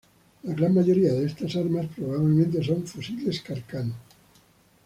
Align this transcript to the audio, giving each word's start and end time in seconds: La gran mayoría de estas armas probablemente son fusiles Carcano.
La 0.41 0.55
gran 0.55 0.73
mayoría 0.73 1.13
de 1.13 1.27
estas 1.27 1.55
armas 1.57 1.85
probablemente 1.95 2.63
son 2.63 2.87
fusiles 2.87 3.39
Carcano. 3.43 3.93